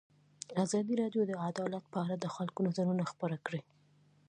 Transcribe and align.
ازادي 0.63 0.93
راډیو 1.01 1.23
د 1.27 1.33
عدالت 1.47 1.83
په 1.93 1.97
اړه 2.03 2.15
د 2.19 2.25
خلکو 2.35 2.59
نظرونه 2.67 3.03
خپاره 3.11 3.37
کړي. 3.45 3.61